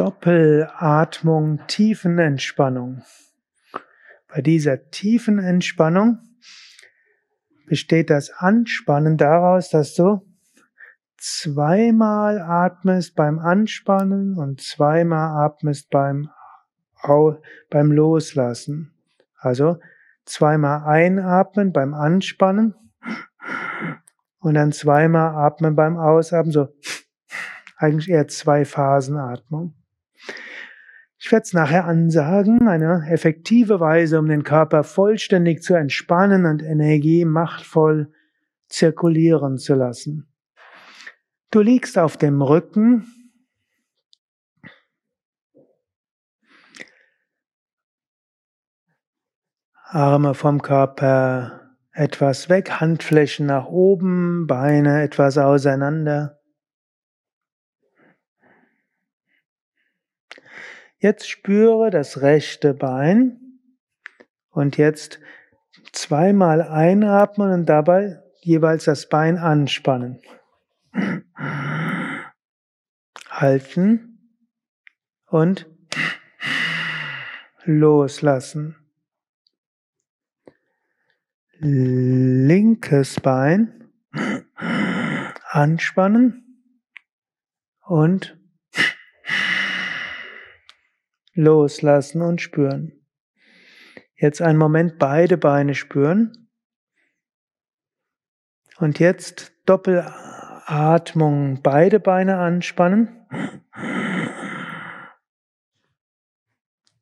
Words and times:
Doppelatmung, 0.00 1.60
Tiefenentspannung. 1.66 3.02
Bei 4.28 4.40
dieser 4.40 4.88
tiefen 4.88 5.38
Entspannung 5.38 6.20
besteht 7.66 8.08
das 8.08 8.30
Anspannen 8.30 9.18
daraus, 9.18 9.68
dass 9.68 9.94
du 9.94 10.26
zweimal 11.18 12.40
atmest 12.40 13.14
beim 13.14 13.40
Anspannen 13.40 14.38
und 14.38 14.62
zweimal 14.62 15.44
atmest 15.44 15.90
beim, 15.90 16.30
beim 17.68 17.92
Loslassen. 17.92 18.94
Also 19.36 19.80
zweimal 20.24 20.82
einatmen 20.84 21.74
beim 21.74 21.92
Anspannen 21.92 22.74
und 24.38 24.54
dann 24.54 24.72
zweimal 24.72 25.34
atmen 25.34 25.76
beim 25.76 25.98
Ausatmen, 25.98 26.52
so 26.52 26.68
eigentlich 27.76 28.08
eher 28.08 28.28
zwei 28.28 28.64
Phasenatmung. 28.64 29.74
Ich 31.18 31.30
werde 31.30 31.44
es 31.44 31.52
nachher 31.52 31.84
ansagen, 31.84 32.66
eine 32.66 33.06
effektive 33.10 33.78
Weise, 33.78 34.18
um 34.18 34.26
den 34.26 34.42
Körper 34.42 34.84
vollständig 34.84 35.62
zu 35.62 35.74
entspannen 35.74 36.46
und 36.46 36.62
Energie 36.62 37.26
machtvoll 37.26 38.10
zirkulieren 38.68 39.58
zu 39.58 39.74
lassen. 39.74 40.28
Du 41.50 41.60
liegst 41.60 41.98
auf 41.98 42.16
dem 42.16 42.40
Rücken. 42.40 43.06
Arme 49.92 50.34
vom 50.34 50.62
Körper 50.62 51.76
etwas 51.92 52.48
weg, 52.48 52.80
Handflächen 52.80 53.46
nach 53.46 53.66
oben, 53.66 54.46
Beine 54.46 55.02
etwas 55.02 55.36
auseinander. 55.36 56.39
Jetzt 61.02 61.30
spüre 61.30 61.88
das 61.88 62.20
rechte 62.20 62.74
Bein 62.74 63.58
und 64.50 64.76
jetzt 64.76 65.18
zweimal 65.92 66.60
einatmen 66.60 67.52
und 67.52 67.66
dabei 67.66 68.22
jeweils 68.42 68.84
das 68.84 69.08
Bein 69.08 69.38
anspannen. 69.38 70.20
Halten 73.30 74.18
und 75.24 75.66
loslassen. 77.64 78.76
Linkes 81.60 83.20
Bein 83.20 83.90
anspannen 85.50 86.66
und 87.86 88.39
loslassen 91.34 92.22
und 92.22 92.40
spüren. 92.40 92.92
Jetzt 94.16 94.42
einen 94.42 94.58
Moment 94.58 94.98
beide 94.98 95.38
Beine 95.38 95.74
spüren. 95.74 96.48
Und 98.78 98.98
jetzt 98.98 99.52
Doppelatmung, 99.66 101.62
beide 101.62 102.00
Beine 102.00 102.38
anspannen. 102.38 103.26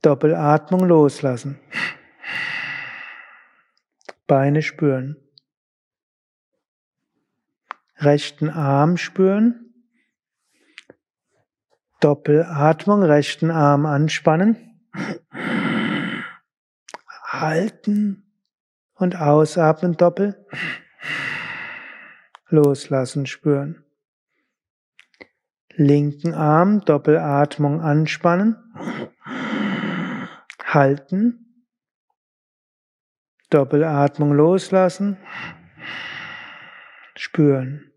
Doppelatmung 0.02 0.86
loslassen. 0.86 1.58
Beine 4.26 4.62
spüren. 4.62 5.16
Rechten 7.96 8.48
Arm 8.48 8.96
spüren. 8.96 9.67
Doppelatmung, 12.00 13.02
rechten 13.02 13.50
Arm 13.50 13.84
anspannen. 13.84 14.56
Halten 17.24 18.32
und 18.94 19.16
ausatmen 19.16 19.96
doppel. 19.96 20.46
Loslassen 22.48 23.26
spüren. 23.26 23.84
Linken 25.74 26.34
Arm, 26.34 26.84
Doppelatmung 26.84 27.80
anspannen. 27.80 28.56
Halten. 30.64 31.64
Doppelatmung 33.50 34.32
loslassen. 34.32 35.16
Spüren. 37.16 37.87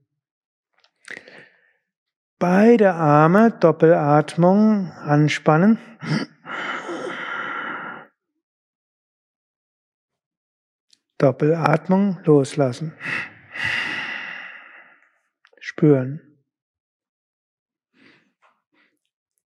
Beide 2.41 2.95
Arme, 2.95 3.51
Doppelatmung, 3.51 4.91
anspannen. 4.93 5.77
Doppelatmung, 11.19 12.19
loslassen. 12.23 12.97
Spüren. 15.59 16.19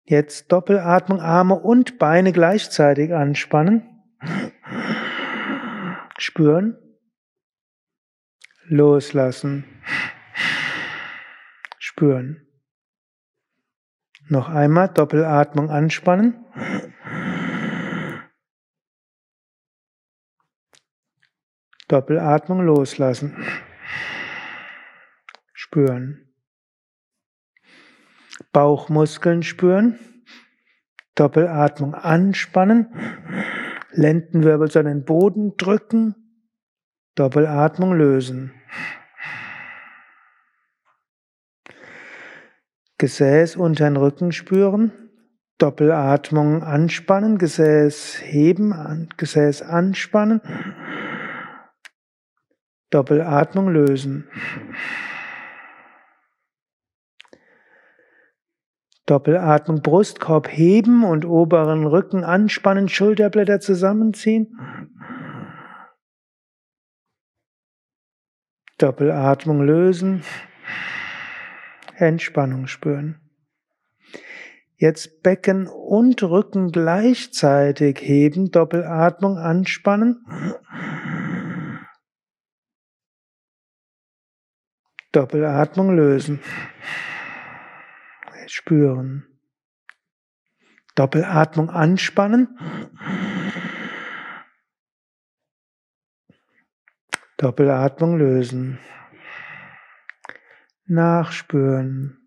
Jetzt 0.04 0.52
Doppelatmung, 0.52 1.22
Arme 1.22 1.56
und 1.56 1.98
Beine 1.98 2.34
gleichzeitig 2.34 3.12
anspannen. 3.16 4.06
Spüren. 6.20 6.78
Loslassen. 8.66 9.82
Spüren. 11.80 12.46
Noch 14.28 14.50
einmal 14.50 14.90
Doppelatmung 14.90 15.70
anspannen. 15.70 16.46
Doppelatmung 21.88 22.66
loslassen. 22.66 23.38
Spüren. 25.54 26.34
Bauchmuskeln 28.52 29.44
spüren. 29.44 30.00
Doppelatmung 31.14 31.94
anspannen. 31.94 32.88
Lendenwirbel 33.92 34.76
an 34.76 34.86
den 34.86 35.06
Boden 35.06 35.56
drücken. 35.58 36.16
Doppelatmung 37.14 37.94
lösen. 37.94 38.54
Gesäß 42.98 43.58
unter 43.58 43.86
den 43.86 43.98
Rücken 43.98 44.32
spüren, 44.32 44.92
Doppelatmung 45.58 46.64
anspannen, 46.64 47.38
Gesäß 47.38 48.22
heben, 48.22 49.10
Gesäß 49.18 49.62
anspannen, 49.62 50.42
Doppelatmung 52.90 53.70
lösen. 53.70 54.30
Doppelatmung, 59.06 59.82
Brustkorb 59.82 60.48
heben 60.48 61.04
und 61.04 61.26
oberen 61.26 61.86
Rücken 61.86 62.24
anspannen, 62.24 62.90
Schulterblätter 62.90 63.60
zusammenziehen. 63.60 64.58
Doppelatmung 68.78 69.62
lösen. 69.62 70.24
Entspannung 71.98 72.68
spüren. 72.68 73.22
Jetzt 74.78 75.24
Becken 75.24 75.68
und 75.68 76.22
Rücken 76.22 76.72
gleichzeitig 76.72 78.00
heben, 78.02 78.52
Doppelatmung 78.52 79.38
anspannen. 79.38 80.26
Doppelatmung 85.14 85.96
lösen. 85.96 86.42
Spüren. 88.48 89.26
Doppelatmung 90.96 91.70
anspannen. 91.70 92.60
Doppelatmung 97.38 98.18
lösen 98.18 98.80
nachspüren. 100.86 102.18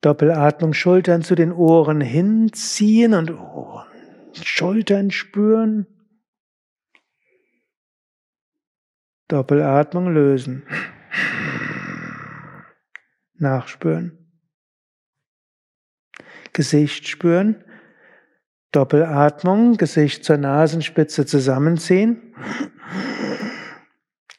Doppelatmung, 0.00 0.74
Schultern 0.74 1.22
zu 1.22 1.34
den 1.34 1.50
Ohren 1.50 2.00
hinziehen 2.02 3.14
und 3.14 3.30
Ohren, 3.30 3.88
Schultern 4.34 5.10
spüren. 5.10 5.86
Doppelatmung 9.28 10.12
lösen. 10.12 10.66
Nachspüren. 13.34 14.18
Gesicht 16.52 17.08
spüren. 17.08 17.64
Doppelatmung, 18.74 19.76
Gesicht 19.76 20.24
zur 20.24 20.36
Nasenspitze 20.36 21.24
zusammenziehen. 21.26 22.34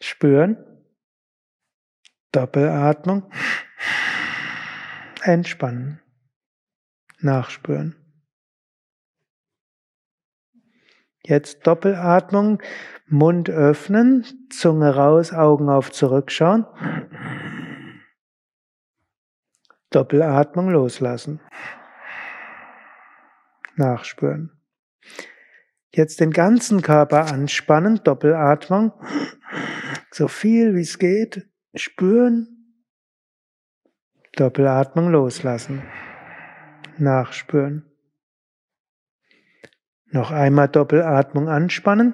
Spüren. 0.01 0.57
Doppelatmung. 2.33 3.31
Entspannen. 5.21 6.01
Nachspüren. 7.19 7.95
Jetzt 11.23 11.65
Doppelatmung, 11.65 12.61
Mund 13.07 13.49
öffnen, 13.49 14.25
Zunge 14.51 14.93
raus, 14.95 15.31
Augen 15.31 15.69
auf 15.69 15.93
zurückschauen. 15.93 16.65
Doppelatmung 19.91 20.69
loslassen. 20.71 21.39
Nachspüren. 23.75 24.51
Jetzt 25.91 26.19
den 26.19 26.31
ganzen 26.31 26.81
Körper 26.81 27.31
anspannen, 27.31 28.01
Doppelatmung. 28.03 28.91
So 30.11 30.27
viel 30.27 30.75
wie 30.75 30.81
es 30.81 30.99
geht, 30.99 31.49
spüren. 31.73 32.75
Doppelatmung 34.33 35.09
loslassen. 35.09 35.83
Nachspüren. 36.97 37.85
Noch 40.11 40.31
einmal 40.31 40.67
Doppelatmung 40.67 41.49
anspannen. 41.49 42.13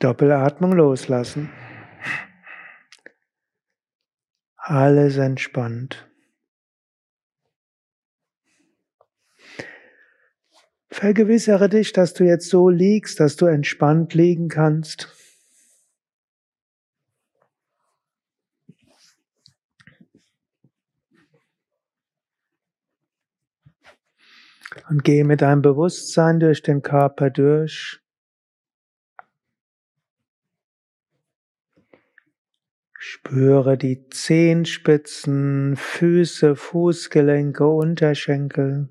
Doppelatmung 0.00 0.72
loslassen. 0.72 1.50
Alles 4.56 5.16
entspannt. 5.16 6.11
Vergewissere 11.02 11.68
dich, 11.68 11.92
dass 11.92 12.14
du 12.14 12.22
jetzt 12.22 12.48
so 12.48 12.68
liegst, 12.68 13.18
dass 13.18 13.34
du 13.34 13.46
entspannt 13.46 14.14
liegen 14.14 14.48
kannst. 14.48 15.08
Und 24.88 25.02
gehe 25.02 25.24
mit 25.24 25.42
deinem 25.42 25.60
Bewusstsein 25.60 26.38
durch 26.38 26.62
den 26.62 26.82
Körper 26.82 27.30
durch. 27.30 28.00
Spüre 32.96 33.76
die 33.76 34.08
Zehenspitzen, 34.08 35.74
Füße, 35.74 36.54
Fußgelenke, 36.54 37.66
Unterschenkel. 37.66 38.88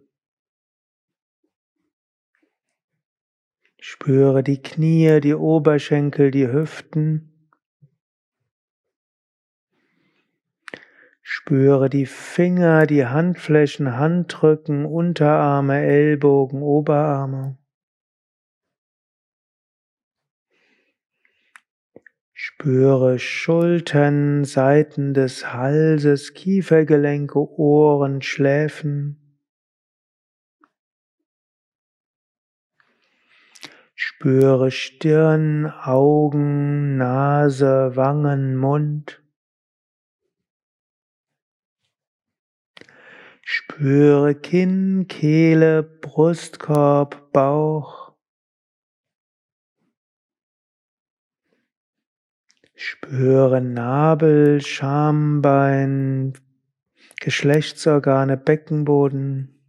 Spüre 3.84 4.44
die 4.44 4.62
Knie, 4.62 5.20
die 5.22 5.34
Oberschenkel, 5.34 6.30
die 6.30 6.48
Hüften. 6.48 7.50
Spüre 11.24 11.90
die 11.90 12.06
Finger, 12.06 12.86
die 12.86 13.08
Handflächen, 13.08 13.98
Handrücken, 13.98 14.86
Unterarme, 14.86 15.82
Ellbogen, 15.82 16.62
Oberarme. 16.62 17.58
Spüre 22.34 23.18
Schultern, 23.18 24.46
Seiten 24.46 25.16
des 25.16 25.54
Halses, 25.54 26.36
Kiefergelenke, 26.36 27.40
Ohren, 27.40 28.22
Schläfen. 28.22 29.21
Spüre 34.22 34.70
Stirn, 34.70 35.66
Augen, 35.66 36.98
Nase, 36.98 37.96
Wangen, 37.96 38.56
Mund. 38.56 39.20
Spüre 43.42 44.36
Kinn, 44.36 45.08
Kehle, 45.08 45.82
Brustkorb, 45.82 47.32
Bauch. 47.34 48.14
Spüre 52.76 53.60
Nabel, 53.60 54.62
Schambein, 54.62 56.34
Geschlechtsorgane, 57.20 58.38
Beckenboden. 58.38 59.61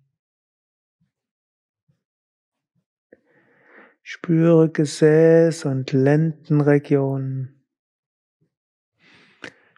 Spüre 4.05 4.69
Gesäß 4.69 5.65
und 5.65 5.93
Lendenregion. 5.93 7.63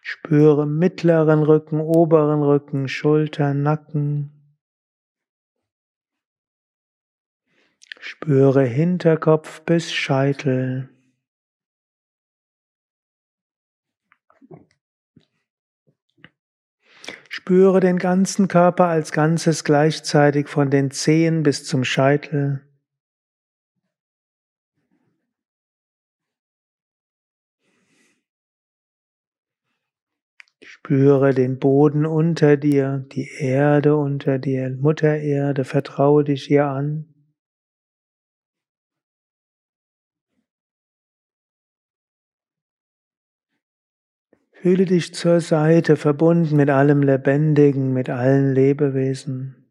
Spüre 0.00 0.66
mittleren 0.66 1.42
Rücken, 1.42 1.80
oberen 1.80 2.42
Rücken, 2.42 2.88
Schultern, 2.88 3.62
Nacken. 3.62 4.58
Spüre 8.00 8.64
Hinterkopf 8.64 9.60
bis 9.62 9.92
Scheitel. 9.92 10.88
Spüre 17.28 17.80
den 17.80 17.98
ganzen 17.98 18.48
Körper 18.48 18.86
als 18.86 19.12
Ganzes 19.12 19.64
gleichzeitig 19.64 20.48
von 20.48 20.70
den 20.70 20.90
Zehen 20.90 21.42
bis 21.42 21.64
zum 21.64 21.84
Scheitel. 21.84 22.63
Spüre 30.86 31.32
den 31.32 31.58
Boden 31.58 32.04
unter 32.04 32.58
dir, 32.58 33.06
die 33.10 33.26
Erde 33.38 33.96
unter 33.96 34.38
dir, 34.38 34.68
Mutter 34.68 35.16
Erde, 35.16 35.64
vertraue 35.64 36.24
dich 36.24 36.50
ihr 36.50 36.66
an. 36.66 37.06
Fühle 44.52 44.84
dich 44.84 45.14
zur 45.14 45.40
Seite, 45.40 45.96
verbunden 45.96 46.54
mit 46.54 46.68
allem 46.68 47.02
Lebendigen, 47.02 47.94
mit 47.94 48.10
allen 48.10 48.52
Lebewesen. 48.52 49.66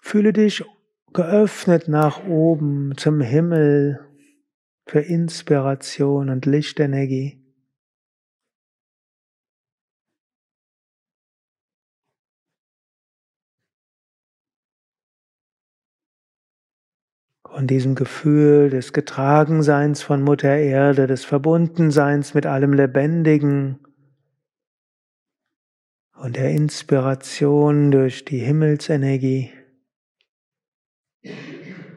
Fühle 0.00 0.32
dich 0.32 0.64
geöffnet 1.12 1.88
nach 1.88 2.24
oben 2.26 2.96
zum 2.96 3.20
Himmel 3.20 4.00
für 4.86 5.00
Inspiration 5.00 6.28
und 6.30 6.46
Lichtenergie. 6.46 7.38
Und 17.42 17.70
diesem 17.70 17.94
Gefühl 17.94 18.70
des 18.70 18.94
Getragenseins 18.94 20.02
von 20.02 20.22
Mutter 20.22 20.56
Erde, 20.56 21.06
des 21.06 21.24
Verbundenseins 21.24 22.32
mit 22.32 22.46
allem 22.46 22.72
Lebendigen 22.72 23.78
und 26.14 26.36
der 26.36 26.50
Inspiration 26.50 27.90
durch 27.90 28.24
die 28.24 28.38
Himmelsenergie. 28.38 29.50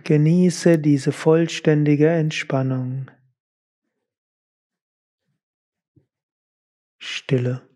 Genieße 0.06 0.78
diese 0.78 1.12
vollständige 1.12 2.08
Entspannung. 2.08 3.10
Stille. 7.00 7.68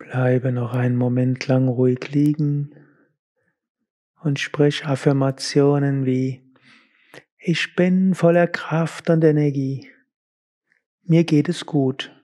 Bleibe 0.00 0.50
noch 0.50 0.72
einen 0.72 0.96
Moment 0.96 1.46
lang 1.46 1.68
ruhig 1.68 2.10
liegen 2.10 2.74
und 4.22 4.40
sprich 4.40 4.86
Affirmationen 4.86 6.06
wie 6.06 6.42
Ich 7.36 7.76
bin 7.76 8.14
voller 8.14 8.46
Kraft 8.46 9.10
und 9.10 9.22
Energie. 9.22 9.90
Mir 11.02 11.24
geht 11.24 11.50
es 11.50 11.66
gut. 11.66 12.18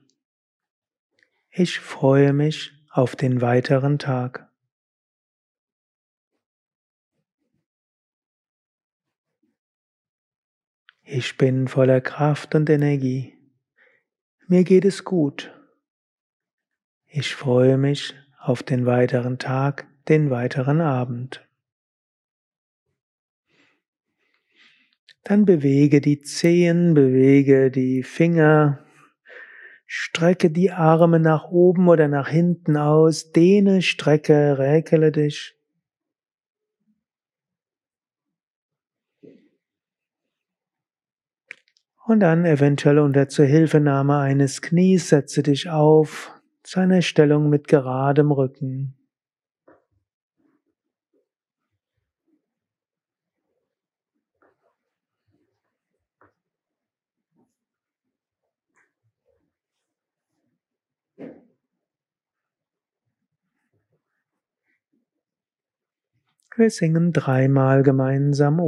Ich 1.50 1.78
freue 1.78 2.32
mich 2.32 2.72
auf 2.88 3.14
den 3.14 3.42
weiteren 3.42 3.98
Tag. 3.98 4.50
Ich 11.02 11.36
bin 11.36 11.68
voller 11.68 12.00
Kraft 12.00 12.54
und 12.54 12.70
Energie. 12.70 13.34
Mir 14.48 14.64
geht 14.64 14.86
es 14.86 15.04
gut. 15.04 15.52
Ich 17.18 17.34
freue 17.34 17.78
mich 17.78 18.14
auf 18.38 18.62
den 18.62 18.84
weiteren 18.84 19.38
Tag, 19.38 19.86
den 20.06 20.28
weiteren 20.28 20.82
Abend. 20.82 21.48
Dann 25.24 25.46
bewege 25.46 26.02
die 26.02 26.20
Zehen, 26.20 26.92
bewege 26.92 27.70
die 27.70 28.02
Finger, 28.02 28.84
Strecke 29.86 30.50
die 30.50 30.72
Arme 30.72 31.18
nach 31.18 31.48
oben 31.48 31.88
oder 31.88 32.06
nach 32.06 32.28
hinten 32.28 32.76
aus, 32.76 33.32
dehne, 33.32 33.80
strecke, 33.80 34.58
räkele 34.58 35.10
dich. 35.10 35.58
Und 42.04 42.20
dann 42.20 42.44
eventuell 42.44 42.98
unter 42.98 43.26
Zuhilfenahme 43.30 44.18
eines 44.18 44.60
Knies 44.60 45.08
setze 45.08 45.42
dich 45.42 45.70
auf 45.70 46.35
zu 46.66 46.80
einer 46.80 47.00
Stellung 47.00 47.48
mit 47.48 47.68
geradem 47.68 48.32
Rücken. 48.32 48.96
Wir 66.56 66.70
singen 66.70 67.12
dreimal 67.12 67.82
gemeinsam 67.82 68.60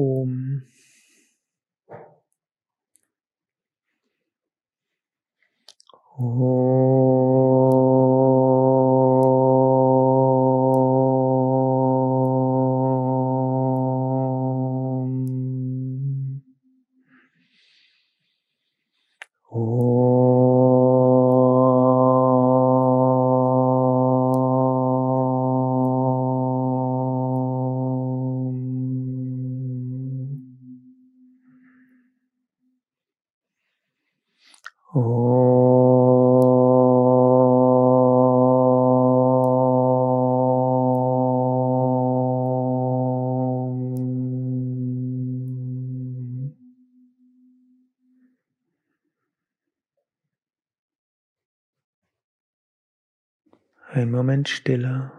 Om. 19.50 19.98
Ein 53.99 54.12
Moment 54.12 54.49
Stille. 54.49 55.11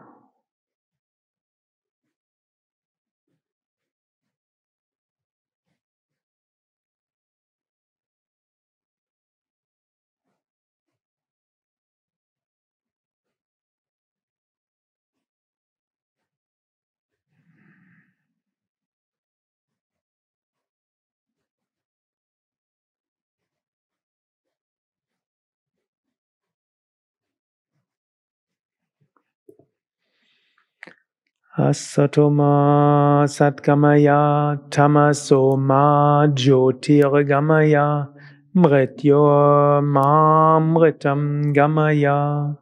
Asatoma 31.59 33.27
Satgamaya 33.27 34.57
Tamasoma 34.69 36.33
Jyotirgamaya 36.33 38.07
Mrityo 38.55 39.83
Mamritam 39.83 41.53
Gamaya. 41.53 42.55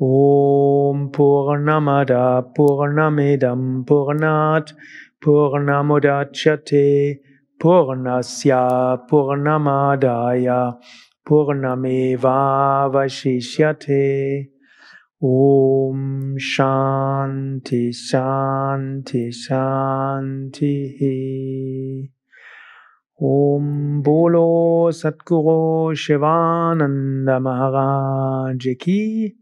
Om 0.00 1.10
Purnamada 1.10 2.44
Purnamidam 2.56 3.84
Purnat 3.84 4.72
Purnamudachyate 5.20 7.16
Purnasya 7.60 9.00
Purnamadaya 9.10 10.78
Purnameva 11.26 12.88
Vashishyate 12.88 14.51
Om 15.24 16.36
Shanti 16.36 17.90
Shanti 17.94 19.30
Shanti 19.30 20.72
Om 23.20 24.02
Bolo 24.02 24.90
Satguru 24.90 25.94
Shivananda 25.94 27.40
Maharaj 27.40 28.66
Ki. 28.80 29.32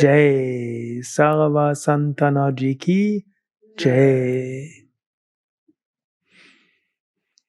Jai 0.00 0.98
Sarva 1.00 1.76
Santana 1.76 2.52
Ki. 2.52 3.24
Jai 3.78 4.79